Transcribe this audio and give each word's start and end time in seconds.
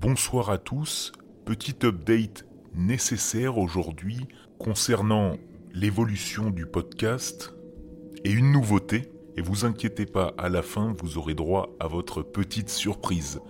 Bonsoir 0.00 0.50
à 0.50 0.58
tous. 0.58 1.10
Petit 1.44 1.74
update 1.84 2.46
nécessaire 2.72 3.58
aujourd'hui 3.58 4.28
concernant 4.56 5.32
l'évolution 5.74 6.50
du 6.50 6.66
podcast 6.66 7.52
et 8.22 8.30
une 8.30 8.52
nouveauté. 8.52 9.10
Et 9.36 9.40
vous 9.40 9.64
inquiétez 9.64 10.06
pas, 10.06 10.34
à 10.38 10.50
la 10.50 10.62
fin, 10.62 10.94
vous 11.00 11.18
aurez 11.18 11.34
droit 11.34 11.74
à 11.80 11.88
votre 11.88 12.22
petite 12.22 12.70
surprise. 12.70 13.40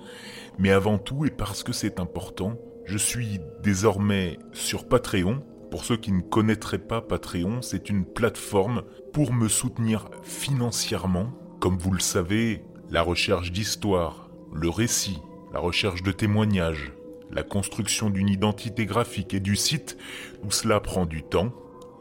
Mais 0.58 0.70
avant 0.70 0.96
tout, 0.96 1.26
et 1.26 1.30
parce 1.30 1.62
que 1.62 1.74
c'est 1.74 2.00
important, 2.00 2.56
je 2.86 2.96
suis 2.96 3.40
désormais 3.62 4.38
sur 4.54 4.88
Patreon. 4.88 5.42
Pour 5.70 5.84
ceux 5.84 5.98
qui 5.98 6.12
ne 6.12 6.22
connaîtraient 6.22 6.78
pas 6.78 7.02
Patreon, 7.02 7.60
c'est 7.60 7.90
une 7.90 8.06
plateforme 8.06 8.84
pour 9.12 9.34
me 9.34 9.48
soutenir 9.48 10.08
financièrement. 10.22 11.30
Comme 11.60 11.76
vous 11.76 11.92
le 11.92 12.00
savez, 12.00 12.64
la 12.88 13.02
recherche 13.02 13.52
d'histoire, 13.52 14.30
le 14.50 14.70
récit, 14.70 15.18
la 15.52 15.60
recherche 15.60 16.02
de 16.02 16.12
témoignages, 16.12 16.92
la 17.30 17.42
construction 17.42 18.10
d'une 18.10 18.28
identité 18.28 18.86
graphique 18.86 19.34
et 19.34 19.40
du 19.40 19.56
site, 19.56 19.96
tout 20.42 20.50
cela 20.50 20.80
prend 20.80 21.06
du 21.06 21.22
temps. 21.22 21.52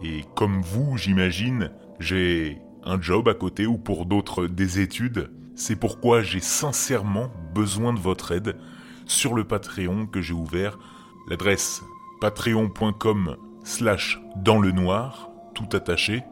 Et 0.03 0.23
comme 0.35 0.61
vous, 0.61 0.97
j'imagine, 0.97 1.71
j'ai 1.99 2.59
un 2.83 3.01
job 3.01 3.27
à 3.27 3.33
côté 3.33 3.65
ou 3.65 3.77
pour 3.77 4.05
d'autres 4.05 4.47
des 4.47 4.79
études. 4.79 5.31
C'est 5.55 5.75
pourquoi 5.75 6.21
j'ai 6.21 6.39
sincèrement 6.39 7.31
besoin 7.53 7.93
de 7.93 7.99
votre 7.99 8.31
aide 8.31 8.57
sur 9.05 9.33
le 9.33 9.43
Patreon 9.43 10.05
que 10.05 10.21
j'ai 10.21 10.33
ouvert. 10.33 10.77
L'adresse 11.29 11.81
patreon.com 12.21 13.37
slash 13.63 14.21
dans 14.37 14.59
le 14.59 14.71
noir, 14.71 15.29
tout 15.53 15.67
attaché, 15.73 16.23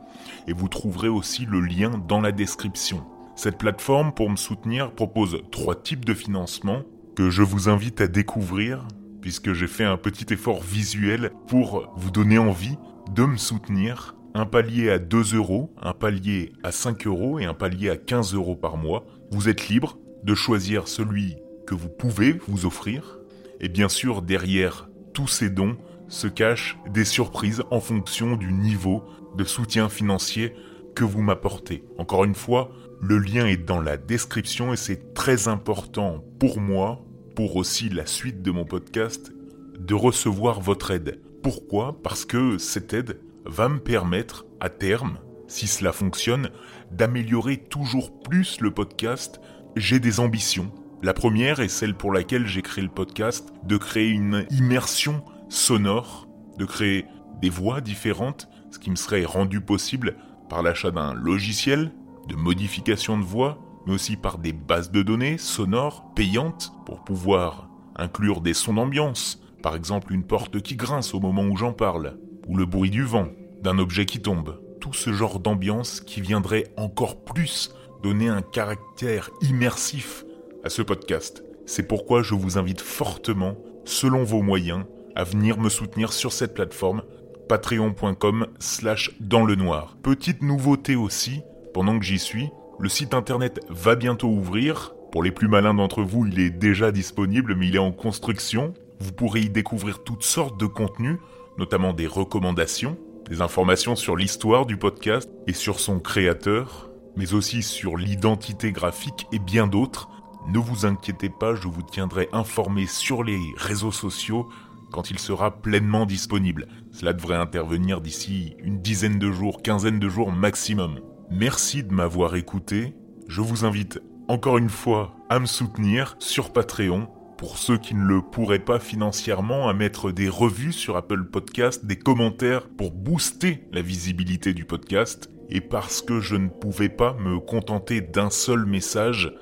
et 0.47 0.53
vous 0.53 0.69
trouverez 0.69 1.09
aussi 1.09 1.45
le 1.45 1.59
lien 1.59 2.01
dans 2.07 2.21
la 2.21 2.31
description. 2.31 3.03
Cette 3.35 3.57
plateforme, 3.57 4.13
pour 4.13 4.29
me 4.29 4.37
soutenir, 4.37 4.91
propose 4.91 5.41
trois 5.51 5.75
types 5.75 6.05
de 6.05 6.13
financement 6.13 6.83
que 7.15 7.29
je 7.29 7.41
vous 7.41 7.69
invite 7.69 8.01
à 8.01 8.07
découvrir 8.07 8.85
puisque 9.21 9.53
j'ai 9.53 9.67
fait 9.67 9.85
un 9.85 9.97
petit 9.97 10.31
effort 10.33 10.61
visuel 10.61 11.31
pour 11.47 11.91
vous 11.95 12.11
donner 12.11 12.37
envie 12.37 12.77
de 13.11 13.23
me 13.23 13.37
soutenir. 13.37 14.15
Un 14.35 14.45
palier 14.45 14.91
à 14.91 14.99
2 14.99 15.35
euros, 15.35 15.73
un 15.81 15.93
palier 15.93 16.51
à 16.61 16.71
5 16.71 17.07
euros 17.07 17.39
et 17.39 17.45
un 17.45 17.53
palier 17.53 17.89
à 17.89 17.97
15 17.97 18.35
euros 18.35 18.55
par 18.55 18.77
mois. 18.77 19.05
Vous 19.31 19.47
êtes 19.49 19.69
libre 19.69 19.97
de 20.23 20.35
choisir 20.35 20.87
celui 20.87 21.37
que 21.65 21.73
vous 21.73 21.89
pouvez 21.89 22.33
vous 22.47 22.65
offrir. 22.65 23.17
Et 23.61 23.69
bien 23.69 23.89
sûr, 23.89 24.21
derrière 24.21 24.89
tous 25.13 25.27
ces 25.27 25.49
dons 25.49 25.77
se 26.07 26.27
cachent 26.27 26.77
des 26.93 27.05
surprises 27.05 27.63
en 27.71 27.79
fonction 27.79 28.35
du 28.35 28.51
niveau 28.51 29.03
de 29.37 29.43
soutien 29.45 29.89
financier 29.89 30.53
que 30.93 31.03
vous 31.03 31.21
m'apportez. 31.21 31.83
Encore 31.97 32.25
une 32.25 32.35
fois, 32.35 32.71
le 33.01 33.17
lien 33.17 33.45
est 33.47 33.57
dans 33.57 33.81
la 33.81 33.97
description 33.97 34.73
et 34.73 34.77
c'est 34.77 35.13
très 35.25 35.47
important 35.47 36.23
pour 36.39 36.61
moi 36.61 37.03
pour 37.35 37.55
aussi 37.55 37.89
la 37.89 38.05
suite 38.05 38.43
de 38.43 38.51
mon 38.51 38.63
podcast, 38.63 39.33
de 39.79 39.95
recevoir 39.95 40.61
votre 40.61 40.91
aide. 40.91 41.19
Pourquoi? 41.41 41.99
Parce 42.03 42.25
que 42.25 42.59
cette 42.59 42.93
aide 42.93 43.19
va 43.43 43.67
me 43.67 43.79
permettre, 43.79 44.45
à 44.59 44.69
terme, 44.69 45.17
si 45.47 45.65
cela 45.65 45.93
fonctionne, 45.93 46.51
d'améliorer 46.91 47.57
toujours 47.57 48.21
plus 48.21 48.61
le 48.61 48.69
podcast. 48.69 49.41
J'ai 49.75 49.99
des 49.99 50.19
ambitions. 50.19 50.71
La 51.01 51.15
première 51.15 51.59
est 51.59 51.69
celle 51.69 51.95
pour 51.95 52.13
laquelle 52.13 52.45
j'ai 52.45 52.61
créé 52.61 52.83
le 52.83 52.91
podcast, 52.91 53.51
de 53.63 53.77
créer 53.77 54.09
une 54.09 54.45
immersion 54.51 55.25
sonore, 55.49 56.27
de 56.59 56.65
créer 56.65 57.05
des 57.41 57.49
voix 57.49 57.81
différentes, 57.81 58.47
ce 58.69 58.77
qui 58.77 58.91
me 58.91 58.95
serait 58.95 59.25
rendu 59.25 59.59
possible 59.59 60.17
par 60.49 60.61
l'achat 60.61 60.91
d'un 60.91 61.15
logiciel 61.15 61.91
de 62.27 62.35
modification 62.35 63.17
de 63.17 63.23
voix, 63.23 63.64
mais 63.85 63.93
aussi 63.93 64.17
par 64.17 64.37
des 64.37 64.53
bases 64.53 64.91
de 64.91 65.01
données 65.01 65.37
sonores 65.37 66.13
payantes 66.15 66.73
pour 66.85 67.03
pouvoir 67.03 67.69
inclure 67.95 68.41
des 68.41 68.53
sons 68.53 68.73
d'ambiance, 68.73 69.41
par 69.61 69.75
exemple 69.75 70.13
une 70.13 70.23
porte 70.23 70.61
qui 70.61 70.75
grince 70.75 71.13
au 71.13 71.19
moment 71.19 71.43
où 71.43 71.57
j'en 71.57 71.73
parle, 71.73 72.17
ou 72.47 72.57
le 72.57 72.65
bruit 72.65 72.89
du 72.89 73.03
vent, 73.03 73.27
d'un 73.61 73.79
objet 73.79 74.05
qui 74.05 74.21
tombe. 74.21 74.59
Tout 74.79 74.93
ce 74.93 75.13
genre 75.13 75.39
d'ambiance 75.39 76.01
qui 76.01 76.21
viendrait 76.21 76.65
encore 76.77 77.23
plus 77.23 77.73
donner 78.03 78.27
un 78.27 78.41
caractère 78.41 79.31
immersif 79.41 80.25
à 80.63 80.69
ce 80.69 80.81
podcast. 80.81 81.43
C'est 81.65 81.87
pourquoi 81.87 82.21
je 82.21 82.35
vous 82.35 82.57
invite 82.57 82.81
fortement, 82.81 83.55
selon 83.85 84.23
vos 84.23 84.43
moyens, 84.43 84.85
à 85.15 85.23
venir 85.23 85.57
me 85.57 85.69
soutenir 85.69 86.13
sur 86.13 86.31
cette 86.31 86.53
plateforme 86.53 87.01
patreon.com 87.47 88.47
slash 88.59 89.11
dans 89.19 89.45
le 89.45 89.55
noir. 89.55 89.97
Petite 90.03 90.41
nouveauté 90.41 90.95
aussi, 90.95 91.41
pendant 91.73 91.97
que 91.97 92.05
j'y 92.05 92.19
suis, 92.19 92.49
le 92.77 92.89
site 92.89 93.13
internet 93.13 93.61
va 93.69 93.95
bientôt 93.95 94.27
ouvrir. 94.27 94.93
Pour 95.11 95.23
les 95.23 95.31
plus 95.31 95.47
malins 95.47 95.73
d'entre 95.73 96.03
vous, 96.03 96.25
il 96.25 96.39
est 96.39 96.49
déjà 96.49 96.91
disponible, 96.91 97.55
mais 97.55 97.67
il 97.67 97.75
est 97.75 97.79
en 97.79 97.93
construction. 97.93 98.73
Vous 98.99 99.13
pourrez 99.13 99.41
y 99.41 99.49
découvrir 99.49 100.03
toutes 100.03 100.23
sortes 100.23 100.59
de 100.59 100.65
contenus, 100.65 101.17
notamment 101.57 101.93
des 101.93 102.07
recommandations, 102.07 102.97
des 103.29 103.41
informations 103.41 103.95
sur 103.95 104.17
l'histoire 104.17 104.65
du 104.65 104.75
podcast 104.75 105.29
et 105.47 105.53
sur 105.53 105.79
son 105.79 105.99
créateur, 105.99 106.89
mais 107.15 107.33
aussi 107.33 107.63
sur 107.63 107.95
l'identité 107.95 108.73
graphique 108.73 109.25
et 109.31 109.39
bien 109.39 109.67
d'autres. 109.67 110.09
Ne 110.49 110.59
vous 110.59 110.85
inquiétez 110.85 111.29
pas, 111.29 111.55
je 111.55 111.69
vous 111.69 111.81
tiendrai 111.81 112.27
informé 112.33 112.87
sur 112.87 113.23
les 113.23 113.39
réseaux 113.55 113.93
sociaux 113.93 114.49
quand 114.91 115.11
il 115.11 115.19
sera 115.19 115.51
pleinement 115.61 116.05
disponible. 116.05 116.67
Cela 116.91 117.13
devrait 117.13 117.37
intervenir 117.37 118.01
d'ici 118.01 118.55
une 118.59 118.81
dizaine 118.81 119.17
de 119.17 119.31
jours, 119.31 119.61
quinzaine 119.61 119.99
de 119.99 120.09
jours 120.09 120.31
maximum. 120.31 120.99
Merci 121.31 121.83
de 121.83 121.91
m'avoir 121.91 122.35
écouté. 122.35 122.93
Je 123.27 123.41
vous 123.41 123.65
invite 123.65 123.99
encore 124.27 124.59
une 124.59 124.69
fois 124.69 125.15
à 125.29 125.39
me 125.39 125.47
soutenir 125.47 126.15
sur 126.19 126.53
Patreon. 126.53 127.07
Pour 127.37 127.57
ceux 127.57 127.77
qui 127.77 127.95
ne 127.95 128.05
le 128.05 128.21
pourraient 128.21 128.59
pas 128.59 128.79
financièrement, 128.79 129.67
à 129.67 129.73
mettre 129.73 130.11
des 130.11 130.29
revues 130.29 130.71
sur 130.71 130.95
Apple 130.95 131.25
Podcast, 131.25 131.85
des 131.85 131.97
commentaires 131.97 132.69
pour 132.69 132.91
booster 132.91 133.67
la 133.73 133.81
visibilité 133.81 134.53
du 134.53 134.65
podcast. 134.65 135.29
Et 135.49 135.61
parce 135.61 136.01
que 136.01 136.21
je 136.21 136.35
ne 136.35 136.47
pouvais 136.47 136.89
pas 136.89 137.13
me 137.13 137.39
contenter 137.39 138.01
d'un 138.01 138.29
seul 138.29 138.65
message, 138.65 139.33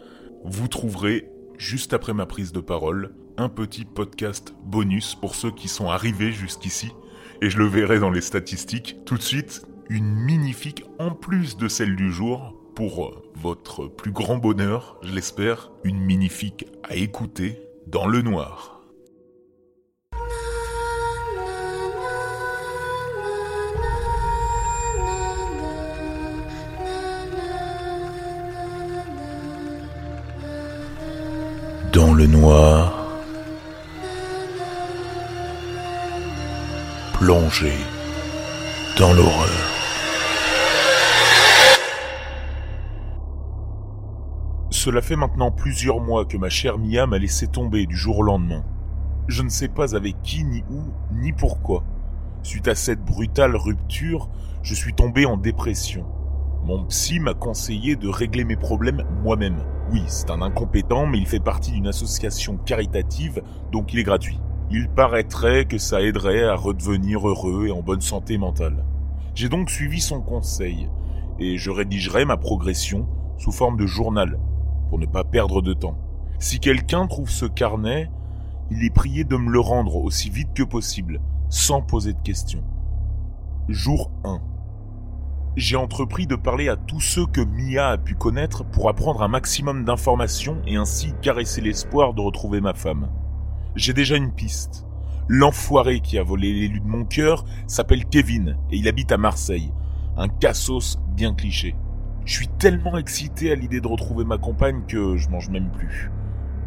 vous 0.46 0.70
trouverez, 0.70 1.30
juste 1.58 1.94
après 1.94 2.14
ma 2.14 2.26
prise 2.26 2.54
de 2.54 2.62
parole, 2.62 3.14
un 3.38 3.50
petit 3.50 3.86
podcast 3.86 4.56
bonus 4.64 5.16
pour 5.16 5.36
ceux 5.36 5.52
qui 5.52 5.68
sont 5.68 5.90
arrivés 5.90 6.32
jusqu'ici. 6.32 6.92
Et 7.42 7.50
je 7.50 7.58
le 7.58 7.68
verrai 7.68 8.00
dans 8.00 8.10
les 8.10 8.22
statistiques. 8.22 8.98
Tout 9.06 9.18
de 9.18 9.22
suite, 9.22 9.66
une 9.90 10.16
minifique 10.16 10.86
en 11.00 11.12
plus 11.12 11.58
de 11.58 11.68
celle 11.68 11.96
du 11.96 12.12
jour 12.12 12.56
pour 12.76 13.24
votre 13.36 13.88
plus 13.88 14.12
grand 14.12 14.38
bonheur, 14.38 14.98
je 15.04 15.14
l'espère, 15.14 15.72
une 15.84 16.00
minifique 16.00 16.66
à 16.84 16.96
écouter 16.96 17.60
dans 17.88 18.08
le 18.08 18.22
noir. 18.22 18.82
Dans 31.92 32.14
le 32.16 32.26
noir, 32.26 33.22
plongé 37.14 37.74
dans 38.98 39.14
l'horreur. 39.14 39.73
Cela 44.84 45.02
fait 45.02 45.16
maintenant 45.16 45.50
plusieurs 45.50 46.02
mois 46.02 46.26
que 46.26 46.36
ma 46.36 46.50
chère 46.50 46.78
Mia 46.78 47.08
m'a 47.08 47.18
laissé 47.18 47.48
tomber 47.48 47.86
du 47.86 47.96
jour 47.96 48.18
au 48.18 48.22
lendemain. 48.22 48.66
Je 49.30 49.42
ne 49.42 49.48
sais 49.48 49.70
pas 49.70 49.96
avec 49.96 50.22
qui, 50.24 50.44
ni 50.44 50.62
où, 50.70 50.82
ni 51.14 51.32
pourquoi. 51.32 51.86
Suite 52.42 52.68
à 52.68 52.76
cette 52.76 53.00
brutale 53.00 53.56
rupture, 53.56 54.30
je 54.62 54.74
suis 54.74 54.94
tombé 54.94 55.26
en 55.26 55.38
dépression. 55.38 56.06
Mon 56.66 56.84
psy 56.88 57.22
m'a 57.22 57.34
conseillé 57.34 57.96
de 57.96 58.10
régler 58.10 58.44
mes 58.44 58.58
problèmes 58.58 59.06
moi-même. 59.24 59.64
Oui, 59.90 60.04
c'est 60.08 60.30
un 60.30 60.42
incompétent, 60.42 61.06
mais 61.06 61.20
il 61.20 61.28
fait 61.28 61.40
partie 61.40 61.72
d'une 61.72 61.88
association 61.88 62.58
caritative, 62.58 63.42
donc 63.72 63.94
il 63.94 64.00
est 64.00 64.04
gratuit. 64.04 64.42
Il 64.70 64.90
paraîtrait 64.90 65.64
que 65.64 65.78
ça 65.78 66.02
aiderait 66.02 66.44
à 66.44 66.56
redevenir 66.56 67.26
heureux 67.26 67.68
et 67.68 67.72
en 67.72 67.82
bonne 67.82 68.02
santé 68.02 68.38
mentale. 68.38 68.84
J'ai 69.34 69.48
donc 69.48 69.70
suivi 69.70 70.02
son 70.02 70.20
conseil, 70.20 70.90
et 71.40 71.58
je 71.58 71.72
rédigerai 71.72 72.26
ma 72.26 72.36
progression 72.36 73.08
sous 73.38 73.54
forme 73.54 73.78
de 73.78 73.86
journal, 73.86 74.38
pour 74.94 75.00
ne 75.00 75.08
pas 75.08 75.24
perdre 75.24 75.64
de 75.64 75.74
temps. 75.74 75.98
Si 76.38 76.60
quelqu'un 76.60 77.08
trouve 77.08 77.32
ce 77.32 77.48
carnet, 77.48 78.12
il 78.70 78.86
est 78.86 78.94
prié 78.94 79.24
de 79.24 79.36
me 79.36 79.50
le 79.50 79.60
rendre 79.60 79.96
aussi 79.96 80.30
vite 80.30 80.54
que 80.54 80.62
possible, 80.62 81.20
sans 81.50 81.82
poser 81.82 82.14
de 82.14 82.22
questions. 82.22 82.64
Jour 83.70 84.12
1. 84.24 84.40
J'ai 85.56 85.78
entrepris 85.78 86.28
de 86.28 86.36
parler 86.36 86.70
à 86.70 86.76
tous 86.76 87.00
ceux 87.00 87.26
que 87.26 87.42
Mia 87.42 87.90
a 87.90 87.98
pu 87.98 88.14
connaître 88.14 88.64
pour 88.64 88.88
apprendre 88.88 89.24
un 89.24 89.28
maximum 89.30 89.84
d'informations 89.84 90.62
et 90.68 90.76
ainsi 90.76 91.16
caresser 91.24 91.62
l'espoir 91.62 92.14
de 92.14 92.22
retrouver 92.22 92.62
ma 92.62 92.76
femme. 92.76 93.10
J'ai 93.76 93.94
déjà 93.94 94.16
une 94.16 94.32
piste. 94.32 94.86
L'enfoiré 95.28 96.02
qui 96.02 96.20
a 96.20 96.24
volé 96.24 96.54
l'élu 96.54 96.82
de 96.82 96.88
mon 96.88 97.04
cœur 97.04 97.46
s'appelle 97.66 98.06
Kevin 98.06 98.58
et 98.70 98.78
il 98.78 98.88
habite 98.88 99.12
à 99.12 99.18
Marseille. 99.18 99.74
Un 100.18 100.28
cassos 100.28 101.00
bien 101.16 101.34
cliché. 101.34 101.74
Je 102.26 102.34
suis 102.34 102.48
tellement 102.48 102.98
excité 102.98 103.52
à 103.52 103.56
l'idée 103.56 103.82
de 103.82 103.88
retrouver 103.88 104.24
ma 104.24 104.38
compagne 104.38 104.84
que 104.88 105.18
je 105.18 105.30
mange 105.30 105.50
même 105.50 105.70
plus. 105.72 106.10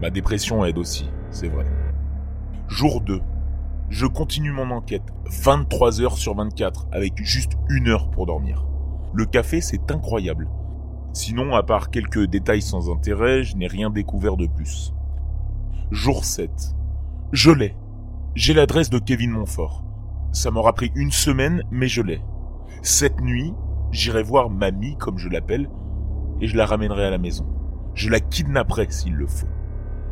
Ma 0.03 0.11
dépression 0.11 0.65
aide 0.65 0.77
aussi, 0.77 1.09
c'est 1.31 1.49
vrai. 1.49 1.65
Jour 2.69 3.01
2. 3.01 3.21
Je 3.89 4.07
continue 4.07 4.51
mon 4.51 4.71
enquête 4.71 5.15
23 5.45 6.03
heures 6.03 6.19
sur 6.19 6.35
24 6.35 6.89
avec 6.93 7.15
juste 7.25 7.53
une 7.71 7.89
heure 7.89 8.11
pour 8.11 8.27
dormir. 8.27 8.67
Le 9.15 9.25
café, 9.25 9.63
c'est 9.63 9.91
incroyable. 9.91 10.49
Sinon, 11.15 11.55
à 11.55 11.63
part 11.63 11.91
quelques 11.91 12.27
détails 12.27 12.61
sans 12.61 12.91
intérêt, 12.91 13.43
je 13.43 13.57
n'ai 13.57 13.69
rien 13.69 13.89
découvert 13.89 14.37
de 14.37 14.47
plus. 14.47 14.93
Jour 15.91 16.25
7. 16.25 16.51
Je 17.33 17.51
l'ai. 17.51 17.75
J'ai 18.35 18.53
l'adresse 18.53 18.91
de 18.91 18.99
Kevin 18.99 19.31
Montfort. 19.31 19.85
Ça 20.33 20.51
m'aura 20.51 20.75
pris 20.75 20.93
une 20.95 21.13
semaine, 21.13 21.63
mais 21.71 21.89
je 21.89 22.03
l'ai. 22.03 22.21
Cette 22.83 23.23
nuit, 23.23 23.55
j'irai 23.91 24.23
voir 24.23 24.51
mamie, 24.51 24.97
comme 24.97 25.19
je 25.19 25.29
l'appelle, 25.29 25.69
et 26.41 26.47
je 26.47 26.57
la 26.57 26.67
ramènerai 26.67 27.05
à 27.07 27.11
la 27.11 27.19
maison. 27.19 27.47
Je 27.95 28.11
la 28.11 28.21
kidnapperai 28.21 28.87
s'il 28.91 29.15
le 29.15 29.27
faut. 29.27 29.47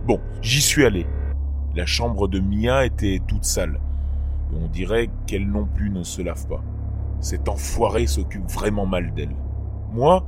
Bon, 0.07 0.21
j'y 0.41 0.61
suis 0.61 0.85
allé. 0.85 1.07
La 1.75 1.87
chambre 1.87 2.29
de 2.29 2.41
Mia 2.41 2.87
était 2.87 3.21
toute 3.27 3.45
sale. 3.45 3.81
Et 4.53 4.57
on 4.57 4.69
dirait 4.69 5.11
qu'elle 5.27 5.49
non 5.49 5.67
plus 5.67 5.91
ne 5.91 6.03
se 6.03 6.23
lave 6.23 6.47
pas. 6.47 6.63
Cet 7.21 7.49
enfoiré 7.49 8.07
s'occupe 8.07 8.51
vraiment 8.51 8.87
mal 8.87 9.13
d'elle. 9.15 9.35
Moi, 9.93 10.27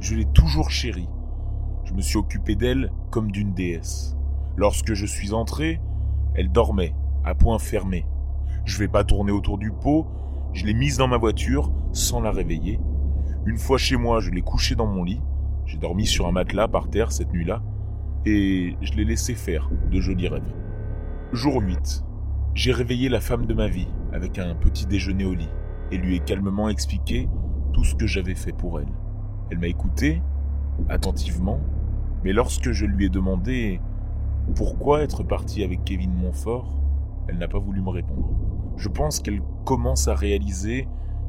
je 0.00 0.14
l'ai 0.14 0.24
toujours 0.24 0.70
chérie. 0.70 1.08
Je 1.84 1.94
me 1.94 2.00
suis 2.00 2.16
occupé 2.16 2.56
d'elle 2.56 2.90
comme 3.10 3.30
d'une 3.30 3.52
déesse. 3.52 4.16
Lorsque 4.56 4.94
je 4.94 5.06
suis 5.06 5.32
entré, 5.32 5.80
elle 6.34 6.50
dormait, 6.50 6.94
à 7.24 7.34
point 7.34 7.58
fermé. 7.58 8.06
Je 8.64 8.78
vais 8.78 8.88
pas 8.88 9.04
tourner 9.04 9.32
autour 9.32 9.58
du 9.58 9.70
pot, 9.70 10.06
je 10.52 10.66
l'ai 10.66 10.74
mise 10.74 10.98
dans 10.98 11.08
ma 11.08 11.16
voiture 11.16 11.72
sans 11.92 12.20
la 12.20 12.30
réveiller. 12.30 12.78
Une 13.46 13.56
fois 13.56 13.78
chez 13.78 13.96
moi, 13.96 14.20
je 14.20 14.30
l'ai 14.30 14.42
couchée 14.42 14.74
dans 14.74 14.86
mon 14.86 15.02
lit. 15.02 15.20
J'ai 15.64 15.78
dormi 15.78 16.06
sur 16.06 16.26
un 16.26 16.32
matelas 16.32 16.68
par 16.68 16.88
terre 16.90 17.10
cette 17.10 17.32
nuit-là 17.32 17.62
et 18.26 18.76
je 18.82 18.92
l'ai 18.92 19.04
laissé 19.04 19.34
faire 19.34 19.70
de 19.90 20.00
jolis 20.00 20.28
rêves. 20.28 20.54
Jour 21.32 21.60
8. 21.60 22.04
J'ai 22.54 22.72
réveillé 22.72 23.08
la 23.08 23.20
femme 23.20 23.46
de 23.46 23.54
ma 23.54 23.68
vie 23.68 23.88
avec 24.12 24.38
un 24.38 24.54
petit 24.54 24.86
déjeuner 24.86 25.24
au 25.24 25.34
lit 25.34 25.48
et 25.90 25.96
lui 25.96 26.16
ai 26.16 26.20
calmement 26.20 26.68
expliqué 26.68 27.28
tout 27.72 27.84
ce 27.84 27.94
que 27.94 28.06
j'avais 28.06 28.34
fait 28.34 28.52
pour 28.52 28.78
elle. 28.78 28.92
Elle 29.50 29.58
m'a 29.58 29.68
écouté, 29.68 30.22
attentivement, 30.88 31.60
mais 32.24 32.32
lorsque 32.32 32.72
je 32.72 32.84
lui 32.84 33.06
ai 33.06 33.08
demandé 33.08 33.80
pourquoi 34.54 35.02
être 35.02 35.22
parti 35.22 35.64
avec 35.64 35.84
Kevin 35.84 36.12
Montfort, 36.12 36.78
elle 37.28 37.38
n'a 37.38 37.48
pas 37.48 37.58
voulu 37.58 37.80
me 37.80 37.90
répondre. 37.90 38.28
Je 38.76 38.88
pense 38.88 39.20
qu'elle 39.20 39.42
commence 39.64 40.08
à 40.08 40.14
réaliser 40.14 40.88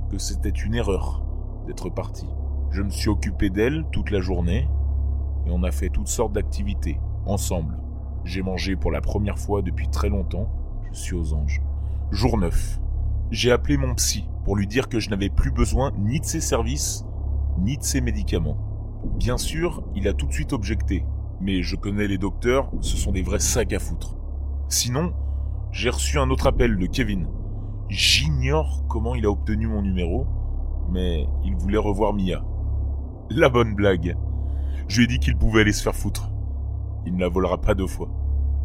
que 0.09 0.17
c'était 0.17 0.49
une 0.49 0.75
erreur 0.75 1.23
d'être 1.67 1.89
parti. 1.89 2.27
Je 2.71 2.81
me 2.81 2.89
suis 2.89 3.09
occupé 3.09 3.49
d'elle 3.49 3.85
toute 3.91 4.11
la 4.11 4.21
journée 4.21 4.67
et 5.45 5.51
on 5.51 5.63
a 5.63 5.71
fait 5.71 5.89
toutes 5.89 6.07
sortes 6.07 6.33
d'activités 6.33 6.99
ensemble. 7.25 7.77
J'ai 8.23 8.41
mangé 8.41 8.75
pour 8.75 8.91
la 8.91 9.01
première 9.01 9.37
fois 9.37 9.61
depuis 9.61 9.89
très 9.89 10.09
longtemps. 10.09 10.49
Je 10.91 10.97
suis 10.97 11.15
aux 11.15 11.33
anges. 11.33 11.61
Jour 12.11 12.37
9. 12.37 12.79
J'ai 13.31 13.51
appelé 13.51 13.77
mon 13.77 13.95
psy 13.95 14.25
pour 14.45 14.55
lui 14.55 14.67
dire 14.67 14.89
que 14.89 14.99
je 14.99 15.09
n'avais 15.09 15.29
plus 15.29 15.51
besoin 15.51 15.91
ni 15.97 16.19
de 16.19 16.25
ses 16.25 16.41
services, 16.41 17.05
ni 17.59 17.77
de 17.77 17.83
ses 17.83 18.01
médicaments. 18.01 18.57
Bien 19.17 19.37
sûr, 19.37 19.83
il 19.95 20.07
a 20.07 20.13
tout 20.13 20.27
de 20.27 20.33
suite 20.33 20.53
objecté, 20.53 21.05
mais 21.41 21.61
je 21.61 21.75
connais 21.75 22.07
les 22.07 22.17
docteurs, 22.17 22.71
ce 22.81 22.95
sont 22.95 23.11
des 23.11 23.21
vrais 23.21 23.39
sacs 23.39 23.73
à 23.73 23.79
foutre. 23.79 24.15
Sinon, 24.69 25.13
j'ai 25.73 25.89
reçu 25.89 26.19
un 26.19 26.29
autre 26.29 26.45
appel 26.45 26.77
de 26.77 26.85
Kevin. 26.85 27.27
J'ignore 27.89 28.85
comment 28.87 29.15
il 29.15 29.25
a 29.25 29.31
obtenu 29.31 29.65
mon 29.65 29.81
numéro, 29.81 30.27
mais 30.91 31.27
il 31.43 31.55
voulait 31.55 31.79
revoir 31.79 32.13
Mia. 32.13 32.45
La 33.31 33.49
bonne 33.49 33.73
blague. 33.73 34.15
Je 34.87 34.97
lui 34.97 35.05
ai 35.05 35.07
dit 35.07 35.17
qu'il 35.17 35.35
pouvait 35.35 35.61
aller 35.61 35.73
se 35.73 35.81
faire 35.81 35.95
foutre. 35.95 36.29
Il 37.07 37.15
ne 37.15 37.21
la 37.21 37.27
volera 37.27 37.59
pas 37.59 37.73
deux 37.73 37.87
fois. 37.87 38.07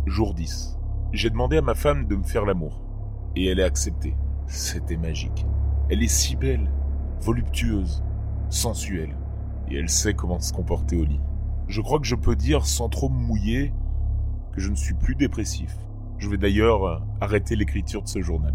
Jour 0.05 0.35
10. 0.35 0.79
J'ai 1.13 1.31
demandé 1.31 1.57
à 1.57 1.63
ma 1.63 1.75
femme 1.75 2.07
de 2.07 2.15
me 2.15 2.23
faire 2.23 2.45
l'amour. 2.45 2.83
Et 3.37 3.47
elle 3.47 3.63
a 3.63 3.65
accepté. 3.65 4.15
C'était 4.47 4.99
magique. 4.99 5.47
Elle 5.89 6.03
est 6.03 6.09
si 6.09 6.37
belle, 6.37 6.71
voluptueuse, 7.23 8.05
sensuelle. 8.51 9.17
Et 9.71 9.79
elle 9.79 9.89
sait 9.89 10.13
comment 10.13 10.41
se 10.41 10.53
comporter 10.53 10.99
au 10.99 11.05
lit. 11.05 11.21
Je 11.69 11.81
crois 11.81 12.01
que 12.01 12.07
je 12.07 12.17
peux 12.17 12.37
dire, 12.37 12.67
sans 12.67 12.91
trop 12.91 13.09
me 13.09 13.19
mouiller, 13.19 13.73
que 14.53 14.61
je 14.61 14.69
ne 14.69 14.77
suis 14.77 14.95
plus 14.95 15.15
dépressif. 15.15 15.75
Je 16.19 16.29
vais 16.29 16.37
d'ailleurs 16.37 17.03
arrêter 17.21 17.55
l'écriture 17.55 18.03
de 18.03 18.09
ce 18.09 18.21
journal. 18.21 18.55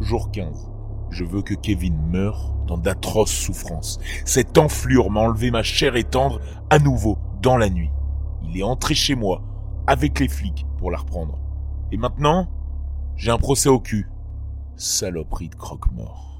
Jour 0.00 0.30
15. 0.30 0.70
Je 1.10 1.24
veux 1.24 1.42
que 1.42 1.54
Kevin 1.54 1.96
meure 2.10 2.54
dans 2.66 2.78
d'atroces 2.78 3.32
souffrances. 3.32 3.98
Cette 4.24 4.56
enflure 4.56 5.10
m'a 5.10 5.20
enlevé 5.20 5.50
ma 5.50 5.62
chair 5.62 5.96
et 5.96 6.04
tendre 6.04 6.40
à 6.70 6.78
nouveau 6.78 7.18
dans 7.42 7.56
la 7.56 7.70
nuit. 7.70 7.90
Il 8.44 8.56
est 8.58 8.62
entré 8.62 8.94
chez 8.94 9.14
moi 9.14 9.42
avec 9.86 10.20
les 10.20 10.28
flics 10.28 10.66
pour 10.78 10.90
la 10.90 10.98
reprendre. 10.98 11.38
Et 11.90 11.96
maintenant, 11.96 12.48
j'ai 13.16 13.30
un 13.30 13.38
procès 13.38 13.68
au 13.68 13.80
cul. 13.80 14.08
Saloperie 14.76 15.48
de 15.48 15.54
croque-mort. 15.54 16.35